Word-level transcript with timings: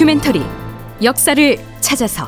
다큐멘터리 0.00 0.42
역사를 1.02 1.58
찾아서. 1.80 2.26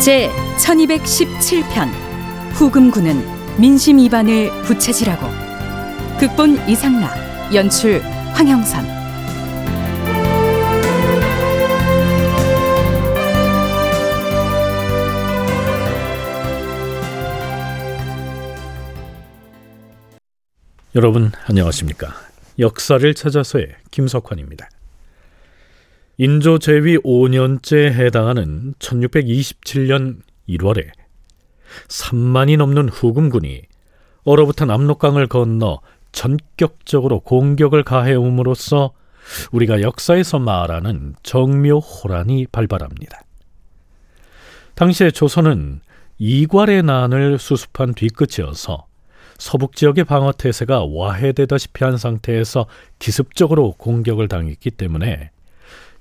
제 0.00 0.30
1217편 0.58 1.88
후금군은 2.52 3.24
민심 3.58 3.98
이반을 3.98 4.50
부채질하고 4.62 5.26
극본 6.20 6.68
이상락 6.68 7.52
연출 7.52 8.00
황형선 8.34 9.03
여러분 20.96 21.32
안녕하십니까? 21.48 22.14
역사를 22.60 23.14
찾아서의 23.14 23.74
김석환입니다. 23.90 24.68
인조 26.18 26.60
제위 26.60 26.96
5년째에 26.98 27.92
해당하는 27.94 28.74
1627년 28.78 30.20
1월에 30.48 30.86
3만이 31.88 32.56
넘는 32.58 32.90
후금군이 32.90 33.62
얼어붙은 34.22 34.70
압록강을 34.70 35.26
건너 35.26 35.80
전격적으로 36.12 37.18
공격을 37.20 37.82
가해옴으로써 37.82 38.92
우리가 39.50 39.80
역사에서 39.80 40.38
말하는 40.38 41.16
정묘호란이 41.24 42.46
발발합니다. 42.52 43.20
당시에 44.76 45.10
조선은 45.10 45.80
이괄의 46.18 46.84
난을 46.84 47.40
수습한 47.40 47.94
뒤끝이어서 47.94 48.86
서북 49.38 49.76
지역의 49.76 50.04
방어 50.04 50.32
태세가 50.32 50.84
와해되다시피 50.84 51.84
한 51.84 51.96
상태에서 51.96 52.66
기습적으로 52.98 53.72
공격을 53.72 54.28
당했기 54.28 54.70
때문에 54.70 55.30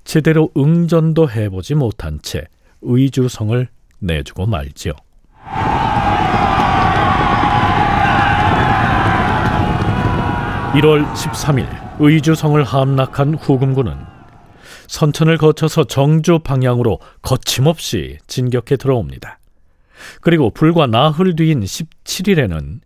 제대로 0.03 0.49
응전도 0.55 1.29
해보지 1.29 1.75
못한 1.75 2.19
채 2.21 2.45
의주성을 2.81 3.67
내주고 3.99 4.45
말지요. 4.45 4.93
(1월 10.73 11.05
13일) 11.13 11.67
의주성을 11.99 12.61
함락한 12.63 13.35
후금군은 13.35 13.95
선천을 14.87 15.37
거쳐서 15.37 15.85
정주 15.85 16.39
방향으로 16.39 16.99
거침없이 17.21 18.17
진격해 18.27 18.77
들어옵니다. 18.77 19.39
그리고 20.21 20.49
불과 20.49 20.87
나흘 20.87 21.35
뒤인 21.35 21.61
17일에는 21.61 22.79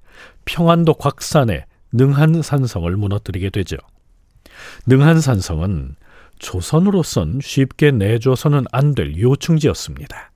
평안도 0.47 0.95
곽산의 0.95 1.65
능한산성을 1.91 2.95
무너뜨리게 2.97 3.49
되죠. 3.51 3.77
능한산성은 4.87 5.95
조선으로선 6.39 7.39
쉽게 7.43 7.91
내줘서는 7.91 8.65
안 8.71 8.95
될 8.95 9.17
요충지였습니다. 9.17 10.31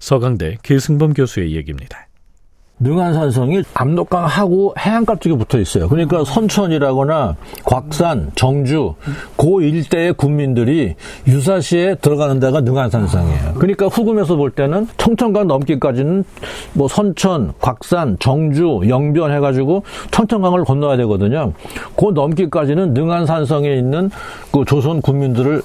서강대 0.00 0.58
계승범 0.62 1.14
교수의 1.14 1.54
얘기입니다. 1.54 2.07
능한산성이 2.80 3.62
압록강하고 3.74 4.74
해안가 4.78 5.16
쪽에 5.16 5.36
붙어 5.36 5.58
있어요. 5.58 5.88
그러니까 5.88 6.24
선천이라거나 6.24 7.36
곽산, 7.64 8.30
정주, 8.34 8.94
그 9.36 9.62
일대의 9.62 10.14
군민들이 10.14 10.94
유사시에 11.26 11.96
들어가는 11.96 12.38
데가 12.40 12.60
능한산성이에요. 12.60 13.54
그러니까 13.54 13.86
후금에서 13.86 14.36
볼 14.36 14.50
때는 14.50 14.86
청천강 14.96 15.48
넘기까지는 15.48 16.24
뭐 16.74 16.88
선천, 16.88 17.54
곽산, 17.60 18.16
정주, 18.20 18.82
영변 18.88 19.32
해가지고 19.32 19.82
청천강을 20.10 20.64
건너야 20.64 20.96
되거든요. 20.98 21.52
그 21.96 22.06
넘기까지는 22.14 22.94
능한산성에 22.94 23.74
있는 23.74 24.10
그 24.52 24.64
조선 24.64 25.00
군민들을 25.02 25.62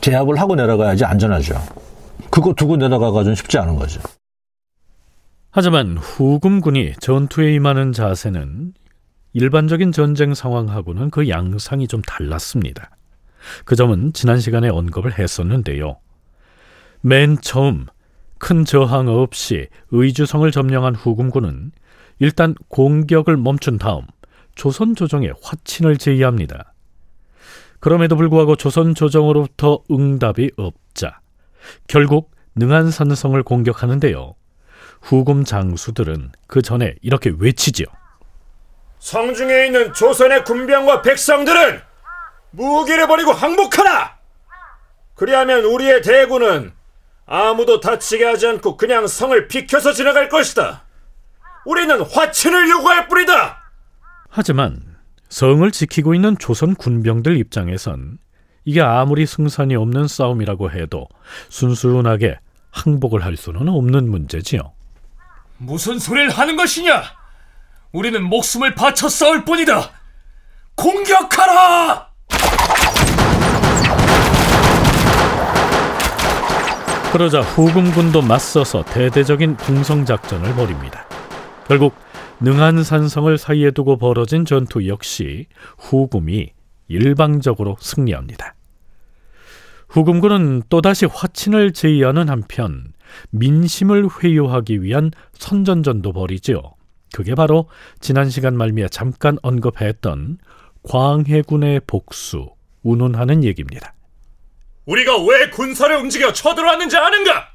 제압을 0.00 0.40
하고 0.40 0.54
내려가야지 0.54 1.04
안전하죠. 1.04 1.54
그거 2.30 2.52
두고 2.54 2.76
내려가가지고는 2.76 3.34
쉽지 3.34 3.58
않은 3.58 3.76
거죠. 3.76 4.00
하지만 5.54 5.98
후금군이 5.98 6.94
전투에 6.98 7.52
임하는 7.52 7.92
자세는 7.92 8.72
일반적인 9.34 9.92
전쟁 9.92 10.32
상황하고는 10.32 11.10
그 11.10 11.28
양상이 11.28 11.86
좀 11.86 12.00
달랐습니다. 12.00 12.88
그 13.66 13.76
점은 13.76 14.14
지난 14.14 14.40
시간에 14.40 14.70
언급을 14.70 15.18
했었는데요. 15.18 15.98
맨 17.02 17.36
처음 17.42 17.84
큰 18.38 18.64
저항 18.64 19.08
없이 19.08 19.68
의주성을 19.90 20.50
점령한 20.50 20.94
후금군은 20.94 21.72
일단 22.18 22.54
공격을 22.68 23.36
멈춘 23.36 23.76
다음 23.76 24.06
조선 24.54 24.96
조정에 24.96 25.32
화친을 25.42 25.98
제의합니다. 25.98 26.72
그럼에도 27.78 28.16
불구하고 28.16 28.56
조선 28.56 28.94
조정으로부터 28.94 29.82
응답이 29.90 30.52
없자 30.56 31.20
결국 31.88 32.30
능한산성을 32.54 33.42
공격하는데요. 33.42 34.34
후금 35.02 35.44
장수들은 35.44 36.32
그 36.46 36.62
전에 36.62 36.94
이렇게 37.02 37.32
외치지요. 37.38 37.86
성중에 39.00 39.66
있는 39.66 39.92
조선의 39.92 40.44
군병과 40.44 41.02
백성들은 41.02 41.80
무기를 42.52 43.06
버리고 43.08 43.32
항복하라! 43.32 44.16
그리하면 45.14 45.64
우리의 45.64 46.02
대군은 46.02 46.72
아무도 47.26 47.80
다치게 47.80 48.24
하지 48.24 48.46
않고 48.46 48.76
그냥 48.76 49.06
성을 49.06 49.48
비켜서 49.48 49.92
지나갈 49.92 50.28
것이다. 50.28 50.84
우리는 51.64 52.00
화친을 52.00 52.70
요구할 52.70 53.08
뿐이다. 53.08 53.62
하지만 54.28 54.80
성을 55.28 55.70
지키고 55.70 56.14
있는 56.14 56.36
조선 56.38 56.74
군병들 56.74 57.36
입장에선 57.38 58.18
이게 58.64 58.80
아무리 58.80 59.26
승산이 59.26 59.74
없는 59.74 60.06
싸움이라고 60.08 60.70
해도 60.70 61.08
순순하게 61.48 62.38
항복을 62.70 63.24
할 63.24 63.36
수는 63.36 63.68
없는 63.68 64.08
문제지요. 64.08 64.72
무슨 65.62 66.00
소리를 66.00 66.28
하는 66.30 66.56
것이냐? 66.56 67.04
우리는 67.92 68.22
목숨을 68.24 68.74
바쳐 68.74 69.08
싸울 69.08 69.44
뿐이다. 69.44 69.90
공격하라! 70.74 72.08
그러자 77.12 77.42
후금군도 77.42 78.22
맞서서 78.22 78.82
대대적인 78.86 79.56
궁성 79.58 80.04
작전을 80.04 80.54
벌입니다. 80.54 81.04
결국 81.68 81.94
능한산성을 82.40 83.38
사이에 83.38 83.70
두고 83.70 83.98
벌어진 83.98 84.44
전투 84.44 84.88
역시 84.88 85.46
후금이 85.78 86.50
일방적으로 86.88 87.76
승리합니다. 87.78 88.54
후금군은 89.88 90.62
또다시 90.68 91.06
화친을 91.06 91.72
제의하는 91.72 92.30
한편 92.30 92.92
민심을 93.30 94.08
회유하기 94.22 94.82
위한 94.82 95.10
선전전도 95.34 96.12
벌이죠. 96.12 96.74
그게 97.12 97.34
바로 97.34 97.68
지난 98.00 98.30
시간 98.30 98.56
말미에 98.56 98.88
잠깐 98.88 99.38
언급했던 99.42 100.38
광해군의 100.82 101.82
복수, 101.86 102.50
운운하는 102.82 103.44
얘기입니다. 103.44 103.94
우리가 104.86 105.22
왜 105.24 105.50
군사를 105.50 105.94
움직여 105.96 106.32
쳐들어왔는지 106.32 106.96
아는가? 106.96 107.50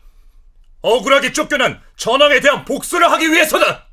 억울하게 0.81 1.33
쫓겨난 1.33 1.81
전왕에 1.97 2.39
대한 2.39 2.63
복수를 2.63 3.11
하기 3.11 3.31
위해서다. 3.31 3.87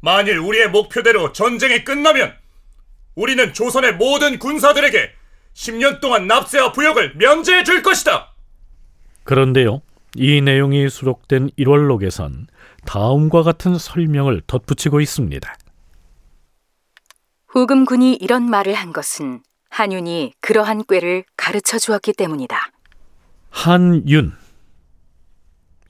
만일 0.00 0.38
우리의 0.38 0.70
목표대로 0.70 1.32
전쟁이 1.32 1.84
끝나면 1.84 2.34
우리는 3.14 3.52
조선의 3.52 3.94
모든 3.94 4.38
군사들에게 4.38 5.12
10년 5.54 6.00
동안 6.00 6.26
납세와 6.26 6.72
부역을 6.72 7.14
면제해 7.16 7.64
줄 7.64 7.82
것이다. 7.82 8.32
그런데요. 9.24 9.82
이 10.16 10.40
내용이 10.40 10.88
수록된 10.88 11.50
1월록에선 11.58 12.46
다음과 12.86 13.42
같은 13.42 13.76
설명을 13.78 14.42
덧붙이고 14.46 15.00
있습니다. 15.00 15.54
후금군이 17.48 18.14
이런 18.14 18.48
말을 18.48 18.74
한 18.74 18.92
것은 18.92 19.42
한윤이 19.70 20.34
그러한 20.40 20.84
꾀를 20.88 21.24
가르쳐 21.36 21.78
주었기 21.78 22.12
때문이다. 22.14 22.56
한윤 23.50 24.32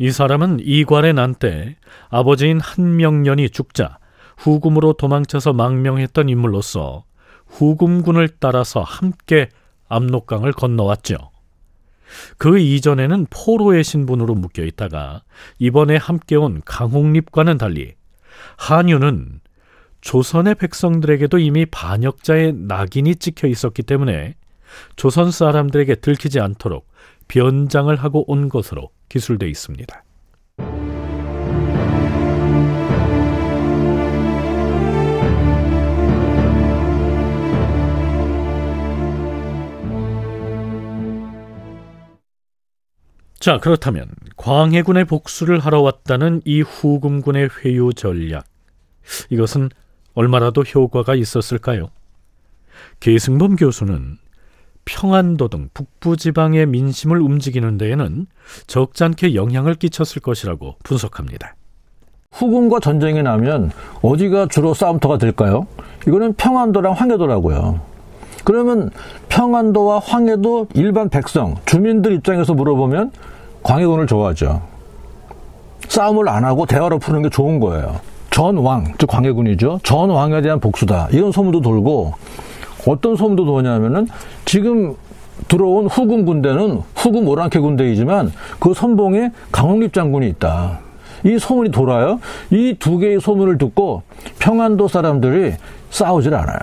이 0.00 0.10
사람은 0.12 0.60
이괄의 0.60 1.14
난 1.14 1.34
때 1.34 1.76
아버지인 2.08 2.60
한명년이 2.60 3.50
죽자 3.50 3.98
후금으로 4.38 4.92
도망쳐서 4.94 5.52
망명했던 5.52 6.28
인물로서 6.28 7.04
후금군을 7.48 8.28
따라서 8.38 8.80
함께 8.80 9.48
압록강을 9.88 10.52
건너왔죠. 10.52 11.16
그 12.36 12.58
이전에는 12.58 13.26
포로의 13.30 13.84
신분으로 13.84 14.34
묶여 14.34 14.64
있다가 14.64 15.22
이번에 15.58 15.96
함께 15.96 16.36
온 16.36 16.60
강홍립과는 16.64 17.58
달리 17.58 17.94
한유는 18.56 19.40
조선의 20.00 20.54
백성들에게도 20.56 21.38
이미 21.38 21.66
반역자의 21.66 22.54
낙인이 22.54 23.16
찍혀 23.16 23.48
있었기 23.48 23.82
때문에 23.82 24.34
조선 24.96 25.30
사람들에게 25.30 25.96
들키지 25.96 26.40
않도록 26.40 26.88
변장을 27.28 27.94
하고 27.96 28.24
온 28.30 28.48
것으로 28.48 28.90
기술돼 29.08 29.48
있습니다. 29.48 30.04
자, 43.48 43.56
그렇다면 43.56 44.08
광해군의 44.36 45.06
복수를 45.06 45.58
하러 45.58 45.80
왔다는 45.80 46.42
이 46.44 46.60
후금군의 46.60 47.48
회유 47.64 47.94
전략 47.94 48.44
이것은 49.30 49.70
얼마라도 50.12 50.60
효과가 50.60 51.14
있었을까요? 51.14 51.88
계승범 53.00 53.56
교수는 53.56 54.18
평안도 54.84 55.48
등 55.48 55.70
북부 55.72 56.18
지방의 56.18 56.66
민심을 56.66 57.22
움직이는 57.22 57.78
데에는 57.78 58.26
적잖게 58.66 59.34
영향을 59.34 59.76
끼쳤을 59.76 60.20
것이라고 60.20 60.76
분석합니다. 60.84 61.56
후금과 62.32 62.80
전쟁이 62.80 63.22
나면 63.22 63.70
어디가 64.02 64.48
주로 64.48 64.74
싸움터가 64.74 65.16
될까요? 65.16 65.66
이거는 66.06 66.34
평안도랑 66.34 66.92
황해도라고요. 66.92 67.80
그러면 68.44 68.90
평안도와 69.30 70.00
황해도 70.00 70.68
일반 70.74 71.08
백성, 71.08 71.56
주민들 71.64 72.12
입장에서 72.12 72.52
물어보면 72.52 73.12
광해군을 73.68 74.06
좋아하죠. 74.06 74.62
싸움을 75.88 76.26
안 76.30 76.42
하고 76.46 76.64
대화로 76.64 76.98
푸는 76.98 77.20
게 77.20 77.28
좋은 77.28 77.60
거예요. 77.60 78.00
전왕, 78.30 78.94
즉 78.96 79.06
광해군이죠. 79.08 79.80
전왕에 79.82 80.40
대한 80.40 80.58
복수다. 80.58 81.08
이런 81.10 81.32
소문도 81.32 81.60
돌고 81.60 82.14
어떤 82.86 83.14
소문도 83.14 83.44
도냐면은 83.44 84.08
지금 84.46 84.94
들어온 85.48 85.86
후금 85.86 86.24
군대는 86.24 86.80
후금 86.96 87.28
오랑캐 87.28 87.58
군대이지만 87.58 88.32
그 88.58 88.72
선봉에 88.72 89.32
강홍립 89.52 89.92
장군이 89.92 90.26
있다. 90.30 90.78
이 91.24 91.38
소문이 91.38 91.70
돌아요. 91.70 92.20
이 92.50 92.74
두 92.78 92.96
개의 92.96 93.20
소문을 93.20 93.58
듣고 93.58 94.02
평안도 94.38 94.88
사람들이 94.88 95.52
싸우질 95.90 96.34
않아요. 96.34 96.58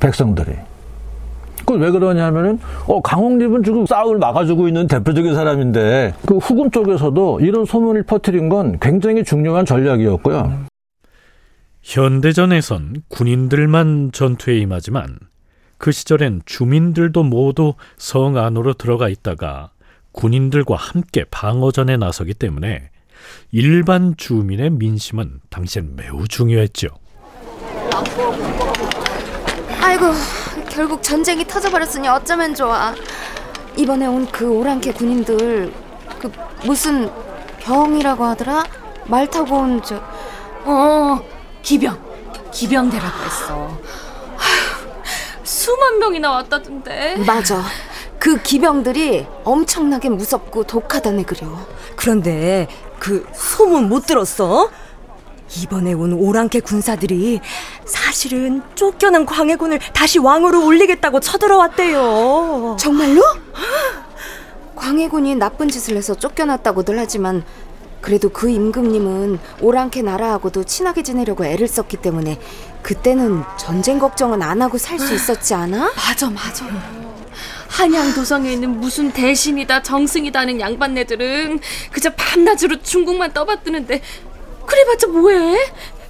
백성들이. 0.00 0.52
그왜 1.78 1.90
그러냐면은 1.90 2.58
어 2.86 3.00
강홍립은 3.00 3.62
지금 3.62 3.86
싸움을 3.86 4.18
막아주고 4.18 4.68
있는 4.68 4.86
대표적인 4.86 5.34
사람인데 5.34 6.14
그 6.26 6.36
후금 6.38 6.70
쪽에서도 6.70 7.40
이런 7.40 7.64
소문을 7.64 8.02
퍼뜨린 8.04 8.48
건 8.48 8.78
굉장히 8.80 9.24
중요한 9.24 9.64
전략이었고요. 9.64 10.66
현대전에선 11.82 13.02
군인들만 13.08 14.10
전투에 14.12 14.58
임하지만 14.58 15.18
그 15.78 15.90
시절엔 15.90 16.42
주민들도 16.46 17.24
모두 17.24 17.74
성 17.96 18.36
안으로 18.36 18.74
들어가 18.74 19.08
있다가 19.08 19.70
군인들과 20.12 20.76
함께 20.76 21.24
방어전에 21.30 21.96
나서기 21.96 22.34
때문에 22.34 22.90
일반 23.50 24.14
주민의 24.16 24.70
민심은 24.70 25.40
당시엔 25.50 25.96
매우 25.96 26.28
중요했죠. 26.28 26.88
아이고 29.80 30.04
결국 30.72 31.02
전쟁이 31.02 31.44
터져버렸으니 31.46 32.08
어쩌면 32.08 32.54
좋아 32.54 32.94
이번에 33.76 34.06
온 34.06 34.26
그 34.32 34.48
오랑캐 34.48 34.92
군인들 34.92 35.72
그 36.20 36.32
무슨 36.64 37.10
병이라고 37.60 38.24
하더라 38.24 38.64
말 39.06 39.28
타고 39.28 39.56
온 39.56 39.82
저 39.82 40.00
어, 40.64 41.20
기병. 41.62 41.98
기병대라고 42.52 43.24
했어. 43.24 43.78
수만 45.42 45.98
명이나 45.98 46.30
왔다던데. 46.30 47.16
맞아 47.26 47.62
그 48.18 48.40
기병들이 48.40 49.26
엄청나게 49.42 50.08
무섭고 50.10 50.64
독하다네 50.64 51.24
그려 51.24 51.48
그런데 51.96 52.68
그 53.00 53.26
소문 53.34 53.88
못 53.88 54.06
들었어? 54.06 54.70
이번에 55.56 55.92
온 55.92 56.12
오랑캐 56.12 56.60
군사들이 56.60 57.40
사실은 57.84 58.62
쫓겨난 58.74 59.26
광해군을 59.26 59.78
다시 59.92 60.18
왕으로 60.18 60.64
올리겠다고 60.64 61.20
쳐들어왔대요. 61.20 62.76
정말로? 62.78 63.22
광해군이 64.74 65.34
나쁜 65.36 65.68
짓을 65.68 65.96
해서 65.96 66.14
쫓겨났다고들 66.14 66.98
하지만 66.98 67.44
그래도 68.00 68.30
그 68.30 68.50
임금님은 68.50 69.38
오랑캐 69.60 70.02
나라하고도 70.02 70.64
친하게 70.64 71.02
지내려고 71.02 71.44
애를 71.44 71.68
썼기 71.68 71.98
때문에 71.98 72.40
그때는 72.82 73.44
전쟁 73.58 73.98
걱정은 74.00 74.42
안 74.42 74.60
하고 74.60 74.76
살 74.78 74.98
수 74.98 75.14
있었지 75.14 75.54
않아? 75.54 75.92
맞아, 75.94 76.28
맞아. 76.30 76.66
한양 77.68 78.12
도성에 78.14 78.52
있는 78.52 78.80
무슨 78.80 79.12
대신이다 79.12 79.82
정승이다는 79.82 80.60
양반네들은 80.60 81.60
그저 81.90 82.10
밤낮으로 82.14 82.82
중국만 82.82 83.32
떠받드는데 83.32 84.02
그래봤자 84.66 85.06
뭐해? 85.08 85.58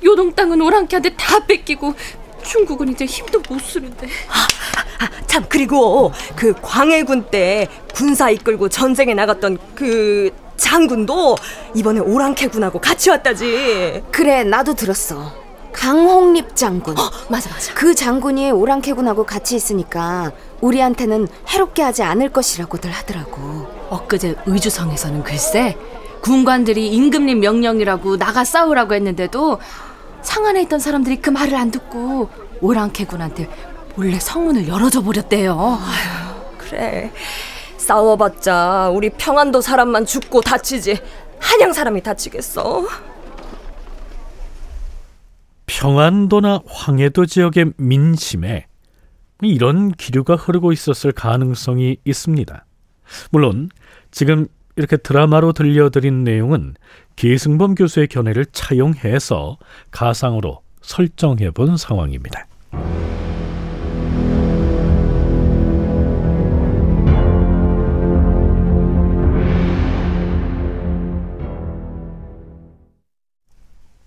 요동 0.05 0.33
땅은 0.35 0.61
오랑캐한테 0.61 1.15
다 1.17 1.45
뺏기고 1.47 1.95
중국은 2.43 2.89
이제 2.89 3.05
힘도 3.05 3.41
못 3.49 3.61
쓰는데 3.61 4.09
아, 4.29 5.09
참 5.27 5.45
그리고 5.49 6.13
그 6.35 6.55
광해군 6.61 7.31
때 7.31 7.69
군사 7.95 8.31
이끌고 8.31 8.69
전쟁에 8.69 9.15
나갔던 9.15 9.59
그 9.75 10.31
장군도 10.57 11.37
이번에 11.75 12.01
오랑캐군하고 12.01 12.81
같이 12.81 13.11
왔다지. 13.11 14.05
그래 14.11 14.45
나도 14.45 14.75
들었어 14.75 15.33
강홍립 15.73 16.55
장군 16.55 16.95
맞아 17.29 17.51
맞아. 17.51 17.75
그 17.75 17.95
장군이 17.95 18.51
오랑캐군하고 18.51 19.25
같이 19.25 19.57
있으니까 19.57 20.33
우리한테는 20.61 21.29
해롭게 21.49 21.83
하지 21.83 22.03
않을 22.03 22.29
것이라고들 22.29 22.91
하더라고 22.91 23.67
엊그제 23.89 24.37
의주성에서는 24.47 25.23
글쎄 25.25 25.77
군관들이 26.23 26.89
임금님 26.89 27.41
명령이라고 27.41 28.17
나가 28.17 28.45
싸우라고 28.45 28.95
했는데도 28.95 29.59
성 30.23 30.47
안에 30.47 30.63
있던 30.63 30.79
사람들이 30.79 31.17
그 31.17 31.31
말을 31.31 31.55
안 31.57 31.71
듣고 31.71 32.31
오랑캐군한테 32.61 33.51
몰래 33.97 34.19
성문을 34.19 34.69
열어줘 34.69 35.03
버렸대요. 35.03 35.79
그래. 36.57 37.13
싸워봤자 37.77 38.91
우리 38.95 39.11
평안도 39.11 39.61
사람만 39.61 40.07
죽고 40.07 40.41
다치지 40.41 40.99
한양 41.41 41.73
사람이 41.73 42.03
다치겠어. 42.03 42.87
평안도나 45.67 46.61
황해도 46.67 47.27
지역의 47.27 47.73
민심에 47.77 48.67
이런 49.41 49.91
기류가 49.91 50.37
흐르고 50.37 50.73
있었을 50.73 51.11
가능성이 51.11 51.97
있습니다. 52.05 52.65
물론 53.31 53.69
지금 54.13 54.47
이렇게 54.77 54.97
드라마로 54.97 55.53
들려드린 55.53 56.25
내용은 56.25 56.75
계승범 57.17 57.75
교수의 57.75 58.09
견해를 58.09 58.47
차용해서 58.47 59.59
가상으로 59.91 60.63
설정해 60.81 61.51
본 61.51 61.77
상황입니다. 61.77 62.47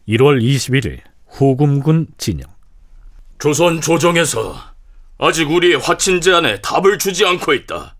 (1월 0.07 0.39
21일) 0.39 0.99
후금군 1.27 2.07
진영 2.19 2.47
조선 3.39 3.81
조정에서 3.81 4.55
아직 5.17 5.49
우리의 5.49 5.79
화친 5.79 6.21
제안에 6.21 6.61
답을 6.61 6.99
주지 6.99 7.25
않고 7.25 7.53
있다. 7.53 7.95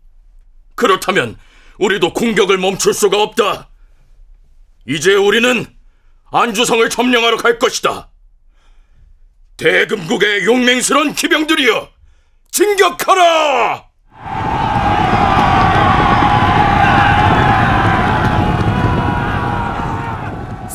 그렇다면 0.76 1.36
우리도 1.80 2.14
공격을 2.14 2.58
멈출 2.58 2.94
수가 2.94 3.22
없다. 3.22 3.70
이제 4.88 5.14
우리는 5.14 5.66
안주성을 6.32 6.90
점령하러 6.90 7.38
갈 7.38 7.60
것이다. 7.60 8.10
대금국의 9.58 10.46
용맹스러운 10.46 11.14
기병들이여, 11.14 11.90
진격하라! 12.52 13.86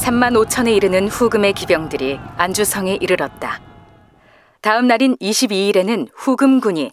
3만 0.00 0.34
5천에 0.44 0.74
이르는 0.74 1.08
후금의 1.08 1.52
기병들이 1.52 2.18
안주성에 2.36 2.98
이르렀다. 3.00 3.60
다음 4.60 4.86
날인 4.88 5.16
22일에는 5.18 6.08
후금군이 6.14 6.90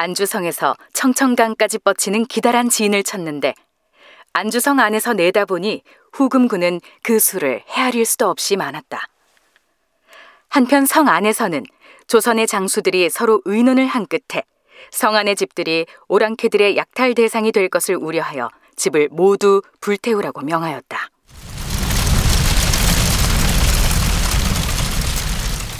안주성에서 0.00 0.76
청천강까지 0.94 1.78
뻗치는 1.80 2.24
기다란 2.24 2.70
지인을 2.70 3.02
쳤는데 3.02 3.52
안주성 4.32 4.80
안에서 4.80 5.12
내다 5.12 5.44
보니 5.44 5.82
후금군은 6.14 6.80
그 7.02 7.18
수를 7.18 7.62
헤아릴 7.68 8.06
수도 8.06 8.30
없이 8.30 8.56
많았다. 8.56 9.08
한편 10.48 10.86
성 10.86 11.08
안에서는 11.08 11.64
조선의 12.06 12.46
장수들이 12.46 13.10
서로 13.10 13.42
의논을 13.44 13.86
한 13.86 14.06
끝에 14.06 14.42
성 14.90 15.16
안의 15.16 15.36
집들이 15.36 15.84
오랑캐들의 16.08 16.78
약탈 16.78 17.12
대상이 17.14 17.52
될 17.52 17.68
것을 17.68 17.94
우려하여 17.96 18.48
집을 18.76 19.08
모두 19.12 19.60
불태우라고 19.82 20.40
명하였다. 20.40 21.10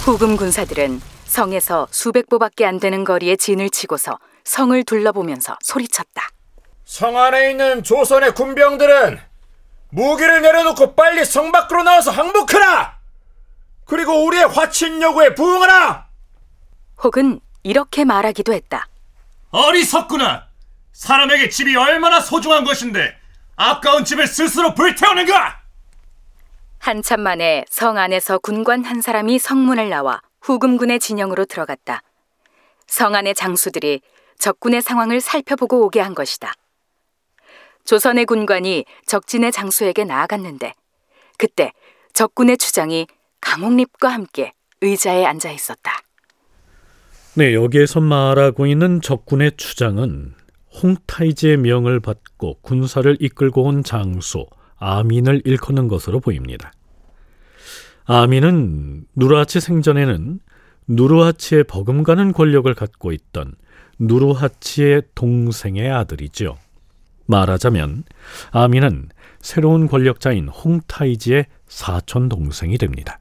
후금 0.05 0.37
군사들은 0.37 1.10
성에서 1.31 1.87
수백 1.91 2.29
보밖에 2.29 2.65
안 2.65 2.79
되는 2.79 3.03
거리에 3.03 3.37
진을 3.37 3.69
치고서 3.69 4.19
성을 4.43 4.83
둘러보면서 4.83 5.57
소리쳤다. 5.61 6.27
성 6.83 7.17
안에 7.17 7.51
있는 7.51 7.83
조선의 7.83 8.35
군병들은 8.35 9.19
무기를 9.89 10.41
내려놓고 10.41 10.93
빨리 10.95 11.23
성 11.25 11.51
밖으로 11.51 11.83
나와서 11.83 12.11
항복하라! 12.11 12.99
그리고 13.85 14.25
우리의 14.25 14.45
화친 14.47 15.01
요구에 15.01 15.33
부응하라! 15.33 16.07
혹은 17.03 17.39
이렇게 17.63 18.03
말하기도 18.03 18.53
했다. 18.53 18.87
어리석구나! 19.51 20.47
사람에게 20.91 21.49
집이 21.49 21.75
얼마나 21.75 22.19
소중한 22.19 22.63
것인데 22.63 23.15
아까운 23.55 24.03
집을 24.03 24.27
스스로 24.27 24.73
불태우는가! 24.75 25.61
한참 26.79 27.21
만에 27.21 27.63
성 27.69 27.97
안에서 27.97 28.39
군관 28.39 28.83
한 28.83 29.01
사람이 29.01 29.39
성문을 29.39 29.89
나와 29.89 30.21
후금군의 30.41 30.99
진영으로 30.99 31.45
들어갔다. 31.45 32.01
성 32.87 33.15
안의 33.15 33.35
장수들이 33.35 34.01
적군의 34.37 34.81
상황을 34.81 35.21
살펴보고 35.21 35.85
오게 35.85 35.99
한 35.99 36.15
것이다. 36.15 36.53
조선의 37.85 38.25
군관이 38.25 38.85
적진의 39.05 39.51
장수에게 39.51 40.03
나아갔는데 40.03 40.73
그때 41.37 41.71
적군의 42.13 42.57
추장이 42.57 43.07
강옥립과 43.39 44.09
함께 44.09 44.53
의자에 44.81 45.25
앉아 45.25 45.51
있었다. 45.51 45.91
네, 47.35 47.53
여기에서 47.53 48.01
말하고 48.01 48.67
있는 48.67 49.01
적군의 49.01 49.53
추장은 49.57 50.35
홍타이지의 50.83 51.57
명을 51.57 51.99
받고 51.99 52.59
군사를 52.61 53.17
이끌고 53.19 53.63
온 53.63 53.83
장수 53.83 54.45
아민을 54.77 55.41
일컫는 55.45 55.87
것으로 55.87 56.19
보입니다. 56.19 56.71
아민은 58.05 59.05
누르하치 59.15 59.59
생전에는 59.59 60.39
누르하치의 60.87 61.63
버금가는 61.65 62.33
권력을 62.33 62.73
갖고 62.73 63.11
있던 63.11 63.53
누르하치의 63.99 65.03
동생의 65.15 65.89
아들이죠. 65.91 66.57
말하자면 67.27 68.03
아민은 68.51 69.09
새로운 69.39 69.87
권력자인 69.87 70.47
홍타이지의 70.49 71.45
사촌 71.67 72.29
동생이 72.29 72.77
됩니다. 72.77 73.19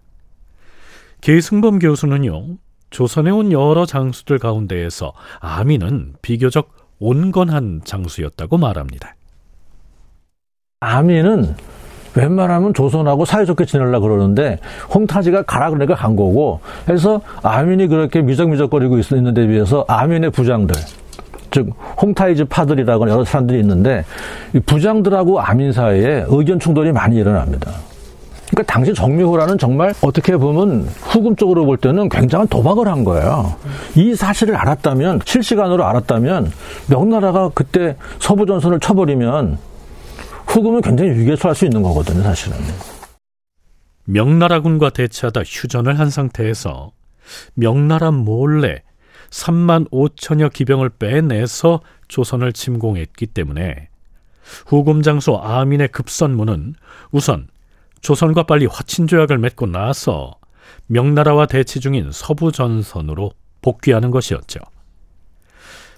계승범 1.21 1.79
교수는요, 1.79 2.57
조선에 2.89 3.31
온 3.31 3.53
여러 3.53 3.87
장수들 3.87 4.39
가운데에서 4.39 5.13
아민은 5.39 6.15
비교적 6.23 6.75
온건한 6.99 7.83
장수였다고 7.85 8.59
말합니다. 8.59 9.15
아미는 10.81 11.55
웬만하면 12.15 12.75
조선하고 12.75 13.25
사이좋게 13.25 13.65
지내려고 13.65 14.09
그러는데 14.09 14.59
홍타지가 14.93 15.43
가라 15.43 15.71
그러니까 15.71 15.95
간 15.95 16.17
거고 16.17 16.61
그래서 16.87 17.21
아민이 17.43 17.87
그렇게 17.89 18.23
미적미적거리고 18.23 18.99
있는 18.99 19.35
데 19.35 19.47
비해서 19.47 19.85
아민의 19.89 20.31
부장들 20.31 20.75
즉 21.51 21.71
홍타이즈 22.01 22.47
파들이라고 22.47 23.09
여러 23.09 23.25
사람들이 23.25 23.61
있는데 23.61 24.05
부장들하고 24.67 25.41
아민 25.41 25.73
사이에 25.73 26.25
의견 26.29 26.59
충돌이 26.61 26.93
많이 26.93 27.17
일어납니다. 27.17 27.73
그러니까 28.51 28.73
당시 28.73 28.93
정미호라는 28.93 29.59
정말 29.59 29.95
어떻게 30.01 30.37
보면 30.37 30.89
후금 31.03 31.37
쪽으로 31.37 31.67
볼 31.67 31.77
때는 31.77 32.09
굉장한 32.09 32.49
도박을 32.49 32.89
한 32.89 33.05
거예요. 33.05 33.55
이 33.95 34.15
사실을 34.15 34.57
알았다면 34.57 35.21
실시간으로 35.25 35.85
알았다면 35.85 36.51
명나라가 36.89 37.51
그때 37.55 37.97
서부 38.19 38.47
전선을 38.47 38.81
쳐버리면 38.81 39.59
후금은 40.51 40.81
굉장히 40.81 41.37
처할 41.37 41.55
수 41.55 41.65
있는 41.65 41.81
거거든요, 41.81 42.25
사실은. 42.25 42.59
명나라군과 44.05 44.91
대치하다 44.91 45.43
휴전을 45.47 45.99
한 46.01 46.11
상태에서 46.11 46.91
명나라 47.55 48.11
몰래 48.11 48.83
3만 49.31 49.89
5천여 49.91 50.53
기병을 50.53 50.89
빼내서 50.91 51.81
조선을 52.09 52.53
침공했기 52.53 53.27
때문에 53.27 53.89
후금 54.67 55.03
장수 55.03 55.37
아민의 55.37 55.89
급선무는 55.89 56.75
우선 57.13 57.47
조선과 58.01 58.43
빨리 58.45 58.67
화친 58.67 59.07
조약을 59.07 59.39
맺고 59.39 59.67
나서 59.67 60.33
명나라와 60.89 61.47
대치 61.47 61.79
중인 61.79 62.11
서부 62.11 62.51
전선으로 62.51 63.31
복귀하는 63.63 64.11
것이었죠. 64.11 64.59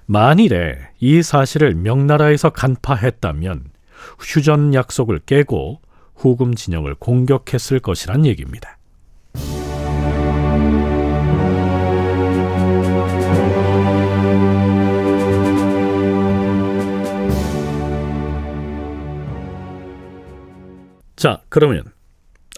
만일에 0.05 0.77
이 1.01 1.23
사실을 1.23 1.75
명나라에서 1.75 2.51
간파했다면 2.51 3.72
휴전 4.19 4.75
약속을 4.75 5.21
깨고 5.27 5.81
후금 6.15 6.55
진영을 6.55 6.95
공격했을 6.95 7.81
것이란 7.81 8.27
얘기입니다. 8.27 8.79
자, 21.17 21.41
그러면 21.49 21.85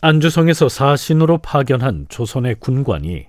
안주성에서 0.00 0.70
사신으로 0.70 1.38
파견한 1.38 2.06
조선의 2.08 2.56
군관이 2.60 3.26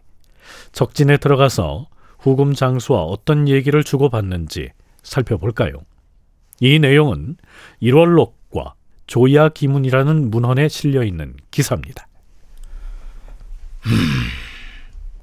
적진에 0.72 1.17
들어가서 1.17 1.88
후금 2.19 2.53
장수와 2.53 3.01
어떤 3.01 3.48
얘기를 3.48 3.84
주고받는지 3.84 4.72
살펴볼까요? 5.03 5.74
이 6.59 6.79
내용은 6.79 7.38
1월록과 7.81 8.74
조야 9.07 9.50
기문이라는 9.50 10.31
문헌에 10.31 10.69
실려 10.69 11.03
있는 11.03 11.35
기사입니다. 11.51 12.07
음, 13.85 13.91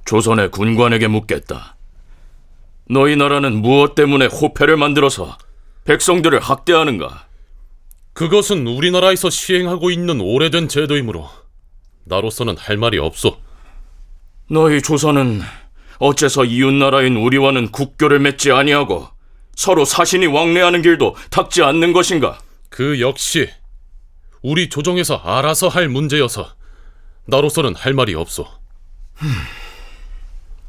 조선의 0.05 0.51
군관에게 0.51 1.07
묻겠다. 1.07 1.75
너희 2.89 3.15
나라는 3.15 3.61
무엇 3.61 3.95
때문에 3.95 4.27
호패를 4.27 4.77
만들어서 4.77 5.37
백성들을 5.85 6.39
학대하는가? 6.39 7.27
그것은 8.13 8.67
우리나라에서 8.67 9.29
시행하고 9.29 9.89
있는 9.89 10.21
오래된 10.21 10.67
제도이므로 10.67 11.27
나로서는 12.05 12.57
할 12.57 12.77
말이 12.77 12.99
없소. 12.99 13.37
너희 14.49 14.81
조선은 14.81 15.41
어째서 15.99 16.45
이웃 16.45 16.73
나라인 16.73 17.15
우리와는 17.15 17.71
국교를 17.71 18.19
맺지 18.19 18.51
아니하고 18.51 19.07
서로 19.55 19.85
사신이 19.85 20.27
왕래하는 20.27 20.81
길도 20.81 21.15
닦지 21.29 21.63
않는 21.63 21.93
것인가? 21.93 22.39
그 22.69 22.99
역시 22.99 23.49
우리 24.41 24.69
조정에서 24.69 25.15
알아서 25.15 25.67
할 25.67 25.87
문제여서 25.87 26.53
나로서는 27.25 27.75
할 27.75 27.93
말이 27.93 28.13
없소. 28.15 28.45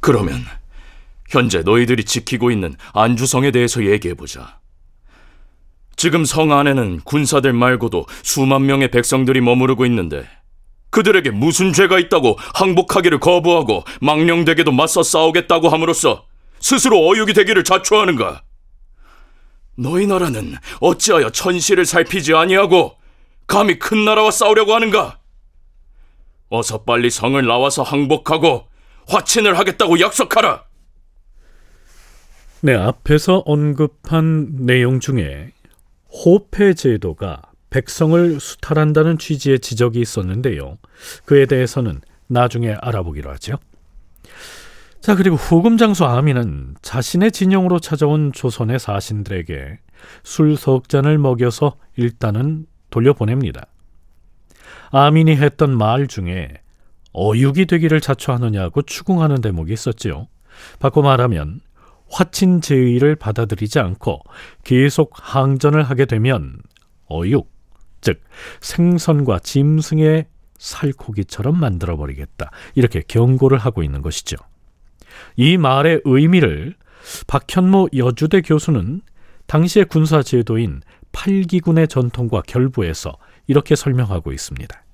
그러면 0.01 0.45
현재 1.31 1.63
너희들이 1.63 2.05
지키고 2.05 2.51
있는 2.51 2.77
안주성에 2.93 3.51
대해서 3.51 3.85
얘기해 3.85 4.15
보자. 4.15 4.61
지금 5.97 6.25
성 6.25 6.53
안에는 6.53 7.01
군사들 7.01 7.53
말고도 7.53 8.07
수만 8.23 8.67
명의 8.67 8.91
백성들이 8.91 9.41
머무르고 9.41 9.87
있는데 9.87 10.29
그들에게 10.91 11.31
무슨 11.31 11.73
죄가 11.73 11.99
있다고 11.99 12.37
항복하기를 12.55 13.19
거부하고 13.19 13.85
망령되게도 14.01 14.71
맞서 14.71 15.03
싸우겠다고 15.03 15.69
함으로써 15.69 16.27
스스로 16.61 17.09
어육이 17.09 17.33
되기를 17.33 17.65
자초하는가? 17.65 18.43
너희 19.77 20.07
나라는 20.07 20.55
어찌하여 20.81 21.31
천시를 21.31 21.85
살피지 21.85 22.35
아니하고 22.35 22.97
감히 23.47 23.79
큰 23.79 24.05
나라와 24.05 24.31
싸우려고 24.31 24.75
하는가? 24.75 25.19
어서 26.49 26.85
빨리 26.85 27.11
성을 27.11 27.45
나와서 27.45 27.83
항복하고 27.83 28.69
화친을 29.09 29.59
하겠다고 29.59 30.01
약속하라. 30.01 30.65
네, 32.63 32.75
앞에서 32.75 33.43
언급한 33.45 34.65
내용 34.65 35.01
중에 35.01 35.53
호패 36.09 36.75
제도가 36.75 37.43
백성을 37.71 38.39
수탈한다는 38.41 39.19
취지의 39.19 39.59
지적이 39.59 40.01
있었는데요. 40.01 40.79
그에 41.25 41.45
대해서는 41.47 42.01
나중에 42.29 42.75
알아보기로 42.81 43.31
하죠. 43.33 43.59
자, 45.05 45.15
그리고 45.15 45.37
후금 45.37 45.77
장수 45.77 46.07
아미는 46.07 46.77
자신의 46.81 47.31
진영으로 47.31 47.79
찾아온 47.79 48.33
조선의 48.33 48.79
사신들에게 48.79 49.79
술 50.23 50.57
석 50.57 50.89
잔을 50.89 51.19
먹여서 51.19 51.77
일단은 51.97 52.65
돌려보냅니다. 52.89 53.67
아민이 54.93 55.37
했던 55.37 55.77
말 55.77 56.07
중에 56.07 56.49
어육이 57.13 57.67
되기를 57.67 58.01
자초하느냐고 58.01 58.81
추궁하는 58.81 59.43
대목이 59.43 59.75
있었지요. 59.75 60.27
바꿔 60.79 61.03
말하면 61.03 61.61
화친 62.09 62.63
제의를 62.63 63.15
받아들이지 63.15 63.81
않고 63.81 64.21
계속 64.65 65.13
항전을 65.13 65.83
하게 65.83 66.07
되면 66.07 66.63
어육, 67.09 67.53
즉 68.01 68.23
생선과 68.63 69.41
짐승의 69.41 70.29
살코기처럼 70.57 71.61
만들어 71.61 71.99
버리겠다. 71.99 72.51
이렇게 72.75 73.03
경고를 73.07 73.59
하고 73.59 73.83
있는 73.83 74.01
것이죠. 74.01 74.37
이 75.37 75.57
말의 75.57 76.03
의미를 76.05 76.75
박현모 77.27 77.89
여주대 77.97 78.43
교수는 78.43 79.03
당시의 79.47 79.87
군사 79.87 80.23
제도인 80.23 80.81
팔기군의 81.13 81.89
전통과 81.89 82.43
결부해서 82.47 83.13
이렇게 83.47 83.77
설명하고 83.77 84.33
있습니다. 84.33 84.85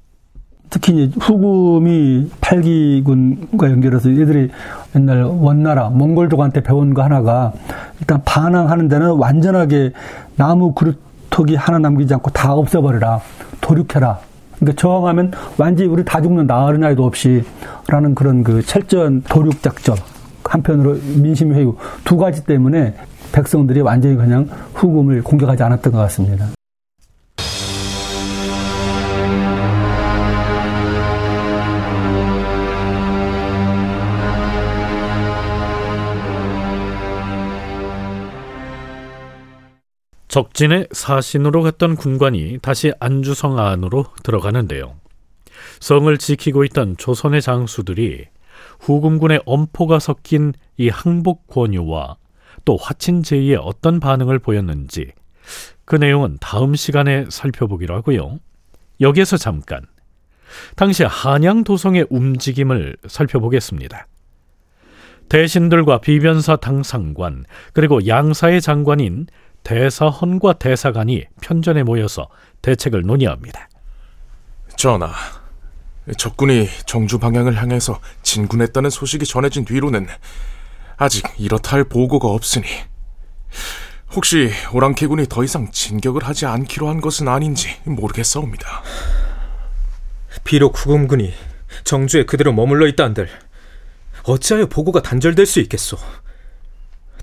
특히 0.71 1.05
이제 1.05 1.19
후금이 1.21 2.31
팔기군과 2.41 3.71
연결해서 3.71 4.11
얘들이 4.11 4.51
옛날 4.95 5.23
원나라 5.25 5.91
몽골족한테 5.91 6.63
배운 6.63 6.95
거 6.95 7.03
하나가 7.03 7.53
일단 7.99 8.23
반항하는 8.25 8.89
데는 8.89 9.11
완전하게 9.13 9.93
나무 10.37 10.73
그루터기 10.75 11.57
하나 11.57 11.79
남기지 11.79 12.15
않고 12.15 12.31
다 12.31 12.55
없애버려라. 12.55 13.21
도륙해라. 13.61 14.21
그러니까 14.61 14.81
저항하면 14.81 15.33
완전히 15.59 15.89
우리 15.89 16.05
다 16.05 16.21
죽는다. 16.21 16.65
어린아이도 16.65 17.05
없이. 17.05 17.43
라는 17.89 18.15
그런 18.15 18.45
그 18.45 18.63
철저한 18.63 19.23
도륙 19.23 19.63
작전. 19.63 19.97
한편으로 20.45 20.97
민심 21.17 21.55
회유 21.55 21.77
두 22.05 22.17
가지 22.17 22.45
때문에 22.45 22.95
백성들이 23.33 23.81
완전히 23.81 24.17
그냥 24.17 24.49
후금을 24.75 25.23
공격하지 25.23 25.63
않았던 25.63 25.93
것 25.93 25.99
같습니다. 26.01 26.47
적진의 40.31 40.87
사신으로 40.93 41.63
갔던 41.63 41.97
군관이 41.97 42.59
다시 42.63 42.93
안주성 43.01 43.59
안으로 43.59 44.05
들어가는데요. 44.23 44.95
성을 45.81 46.17
지키고 46.19 46.65
있던 46.67 46.97
조선의 46.97 47.43
장수들이 47.43 48.27
후금군의 48.79 49.43
엄포가 49.45 49.99
섞인 49.99 50.53
이 50.77 50.89
항복 50.89 51.49
권유와 51.49 52.17
또 52.65 52.77
화친 52.77 53.25
제의에 53.25 53.57
어떤 53.57 53.99
반응을 53.99 54.39
보였는지 54.39 55.11
그 55.85 55.97
내용은 55.97 56.39
다음 56.41 56.77
시간에 56.77 57.27
살펴보기로 57.29 57.97
하고요. 57.97 58.39
여기에서 59.01 59.37
잠깐 59.37 59.83
당시 60.77 61.03
한양 61.03 61.65
도성의 61.65 62.07
움직임을 62.09 62.97
살펴보겠습니다. 63.09 64.07
대신들과 65.29 65.99
비변사 65.99 66.55
당상관 66.57 67.45
그리고 67.73 68.07
양사의 68.07 68.61
장관인 68.61 69.27
대사헌과 69.63 70.55
대사관이 70.55 71.27
편전에 71.41 71.83
모여서 71.83 72.29
대책을 72.63 73.03
논의합니다. 73.03 73.69
전하, 74.77 75.13
적군이 76.17 76.69
정주 76.87 77.19
방향을 77.19 77.61
향해서 77.61 78.01
진군했다는 78.23 78.91
소식이 78.91 79.27
전해진 79.27 79.65
뒤로는 79.65 80.07
아직 80.97 81.25
이렇다 81.39 81.77
할 81.77 81.85
보고가 81.85 82.29
없으니 82.29 82.67
혹시 84.15 84.51
오랑캐군이 84.73 85.27
더 85.29 85.45
이상 85.45 85.71
진격을 85.71 86.25
하지 86.25 86.47
않기로 86.47 86.89
한 86.89 87.01
것은 87.01 87.29
아닌지 87.29 87.77
모르겠사옵니다. 87.85 88.83
비록 90.45 90.79
후금군이 90.79 91.33
정주에 91.85 92.25
그대로 92.25 92.53
머물러 92.53 92.87
있다 92.89 93.05
한들 93.05 93.29
어찌하여 94.25 94.67
보고가 94.67 95.03
단절될 95.03 95.47
수 95.47 95.61
있겠소? 95.61 95.97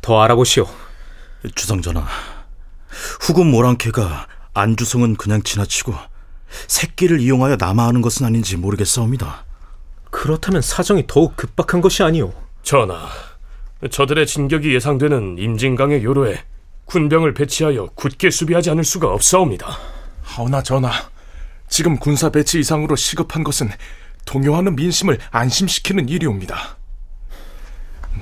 더 0.01 0.21
알아보시오. 0.21 0.67
주상전하, 1.55 2.05
후금 3.21 3.51
모랑캐가 3.51 4.27
안주성은 4.53 5.15
그냥 5.15 5.43
지나치고 5.43 5.93
새끼를 6.67 7.19
이용하여 7.19 7.57
남하하는 7.59 8.01
것은 8.01 8.25
아닌지 8.25 8.57
모르겠사옵니다. 8.57 9.45
그렇다면 10.09 10.61
사정이 10.61 11.05
더욱 11.07 11.35
급박한 11.35 11.81
것이 11.81 12.03
아니오. 12.03 12.33
전하, 12.63 13.07
저들의 13.91 14.25
진격이 14.25 14.73
예상되는 14.73 15.37
임진강의 15.37 16.03
요로에 16.03 16.43
군병을 16.85 17.33
배치하여 17.33 17.89
굳게 17.95 18.31
수비하지 18.31 18.71
않을 18.71 18.83
수가 18.83 19.09
없사옵니다. 19.09 19.77
하오나 20.23 20.63
전하, 20.63 20.91
지금 21.69 21.97
군사 21.97 22.29
배치 22.29 22.59
이상으로 22.59 22.95
시급한 22.95 23.43
것은 23.43 23.69
동요하는 24.25 24.75
민심을 24.75 25.19
안심시키는 25.31 26.09
일이옵니다. 26.09 26.77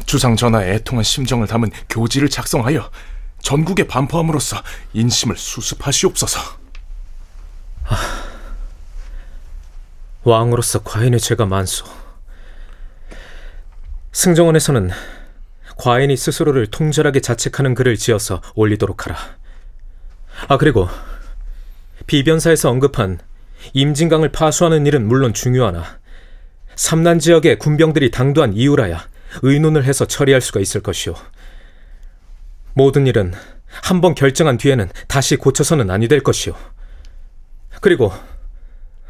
주상 0.06 0.36
전하의 0.36 0.76
애통한 0.76 1.04
심정을 1.04 1.48
담은 1.48 1.72
교지를 1.90 2.30
작성하여 2.30 2.90
전국에 3.46 3.86
반포함으로써 3.86 4.58
인심을 4.94 5.38
수습하시옵소서. 5.38 6.40
아, 7.84 8.24
왕으로서 10.24 10.82
과인의 10.82 11.20
죄가 11.20 11.46
많소. 11.46 11.86
승정원에서는 14.14 14.90
과인이 15.78 16.18
스스로를 16.18 16.66
통절하게 16.66 17.20
자책하는 17.20 17.76
글을 17.76 17.98
지어서 17.98 18.42
올리도록 18.56 19.06
하라. 19.06 19.16
아 20.48 20.58
그리고 20.58 20.90
비변사에서 22.08 22.72
언급한 22.72 23.20
임진강을 23.74 24.32
파수하는 24.32 24.88
일은 24.88 25.08
물론 25.08 25.36
중요하나 25.36 26.00
삼난 26.76 27.20
지역의 27.20 27.60
군병들이 27.60 28.10
당도한 28.10 28.54
이유라야 28.54 29.08
의논을 29.44 29.84
해서 29.84 30.06
처리할 30.06 30.42
수가 30.42 30.62
있을 30.62 30.82
것이오. 30.82 31.16
모든 32.76 33.08
일은 33.08 33.34
한 33.82 34.00
번 34.02 34.16
결정한 34.16 34.58
뒤에는 34.58 34.90
다시 35.08 35.36
고쳐서는 35.38 35.90
아니 35.90 36.08
될 36.08 36.22
것이오. 36.22 36.54
그리고 37.82 38.14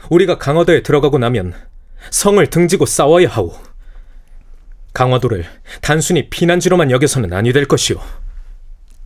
우리가 0.09 0.37
강화도에 0.37 0.81
들어가고 0.83 1.17
나면 1.17 1.53
성을 2.09 2.45
등지고 2.49 2.85
싸워야 2.85 3.27
하오. 3.27 3.53
강화도를 4.93 5.45
단순히 5.81 6.29
피난지로만 6.29 6.89
여겨서는 6.91 7.33
아니 7.33 7.51
될 7.53 7.65
것이오. 7.65 7.99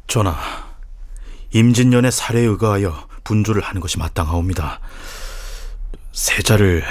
전하, 0.07 0.35
임진년의 1.51 2.11
살해에 2.11 2.43
의거하여 2.43 3.07
분주를 3.23 3.61
하는 3.63 3.81
것이 3.81 3.97
마땅하옵니다. 3.97 4.79
세자를 6.11 6.83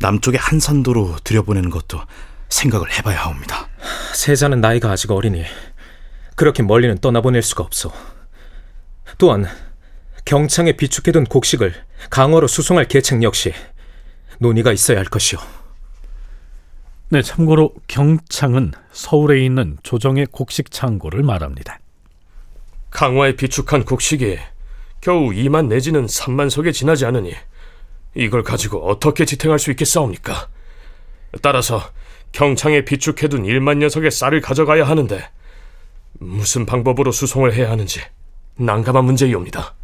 남쪽의 0.00 0.38
한산도로 0.40 1.16
들여보내는 1.24 1.70
것도 1.70 2.00
생각을 2.48 2.92
해봐야 2.92 3.22
하옵니다. 3.24 3.68
세자는 4.14 4.60
나이가 4.60 4.90
아직 4.90 5.10
어리니 5.10 5.44
그렇게 6.36 6.62
멀리는 6.62 6.96
떠나보낼 6.98 7.42
수가 7.42 7.64
없어. 7.64 7.92
또한 9.18 9.46
경창에 10.24 10.72
비축해둔 10.72 11.24
곡식을 11.24 11.74
강화로 12.10 12.46
수송할 12.46 12.86
계책 12.86 13.22
역시 13.22 13.52
논의가 14.38 14.72
있어야 14.72 14.98
할 14.98 15.06
것이오. 15.06 15.38
네, 17.08 17.22
참고로 17.22 17.72
경창은 17.88 18.72
서울에 18.92 19.44
있는 19.44 19.78
조정의 19.82 20.26
곡식 20.26 20.70
창고를 20.70 21.22
말합니다. 21.22 21.78
강화에 22.90 23.36
비축한 23.36 23.84
곡식이 23.84 24.38
겨우 25.00 25.30
2만 25.30 25.68
내지는 25.68 26.06
3만 26.06 26.50
석에 26.50 26.72
지나지 26.72 27.06
않으니 27.06 27.34
이걸 28.14 28.42
가지고 28.42 28.88
어떻게 28.88 29.24
지탱할 29.24 29.58
수 29.58 29.70
있겠사옵니까? 29.70 30.48
따라서 31.42 31.80
경창에 32.32 32.84
비축해둔 32.84 33.44
1만 33.44 33.78
녀석의 33.78 34.10
쌀을 34.10 34.40
가져가야 34.40 34.84
하는데 34.84 35.30
무슨 36.20 36.66
방법으로 36.66 37.12
수송을 37.12 37.54
해야 37.54 37.70
하는지 37.70 38.00
난감한 38.58 39.04
문제이옵니다. 39.04 39.74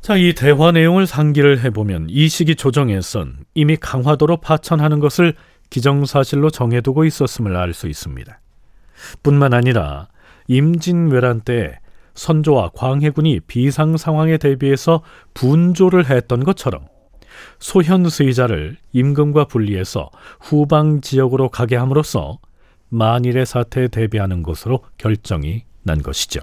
자, 0.00 0.16
이 0.16 0.32
대화 0.32 0.72
내용을 0.72 1.06
상기를 1.06 1.64
해보면 1.64 2.06
이 2.08 2.28
시기 2.28 2.54
조정에선 2.54 3.44
이미 3.54 3.76
강화도로 3.76 4.38
파천하는 4.38 5.00
것을 5.00 5.34
기정사실로 5.70 6.50
정해두고 6.50 7.04
있었음을 7.04 7.56
알 7.56 7.74
수 7.74 7.88
있습니다. 7.88 8.40
뿐만 9.22 9.54
아니라 9.54 10.08
임진왜란 10.46 11.42
때 11.42 11.78
선조와 12.14 12.70
광해군이 12.74 13.40
비상 13.46 13.96
상황에 13.96 14.38
대비해서 14.38 15.02
분조를 15.34 16.10
했던 16.10 16.42
것처럼 16.42 16.86
소현수의자를 17.60 18.76
임금과 18.92 19.44
분리해서 19.44 20.10
후방 20.40 21.00
지역으로 21.00 21.50
가게 21.50 21.76
함으로써 21.76 22.38
만일의 22.88 23.46
사태에 23.46 23.88
대비하는 23.88 24.42
것으로 24.42 24.84
결정이 24.96 25.64
난 25.82 26.02
것이죠. 26.02 26.40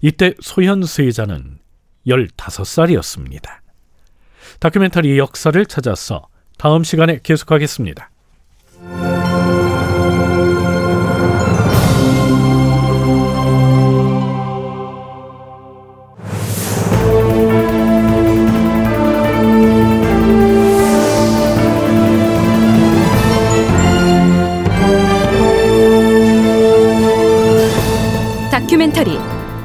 이때 0.00 0.34
소현수의자는 0.40 1.58
15살이었습니다. 2.06 3.60
다큐멘터리 4.60 5.18
역사를 5.18 5.64
찾아서 5.66 6.28
다음 6.58 6.84
시간에 6.84 7.20
계속하겠습니다. 7.22 8.11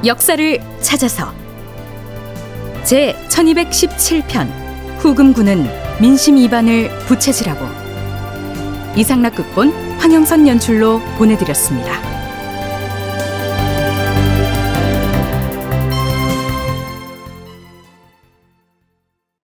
역사를 0.07 0.59
찾아서 0.81 1.33
제 2.83 3.13
1217편 3.27 4.47
후금군은 4.99 5.67
민심 5.99 6.37
이반을 6.37 6.89
부채질하고 6.99 7.65
이상락 8.95 9.35
극본 9.35 9.73
황영선 9.99 10.47
연출로 10.47 10.99
보내드렸습니다. 11.17 12.06